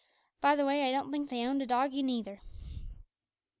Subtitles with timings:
[0.41, 2.41] By the way, I don't think they owned a doggie neither."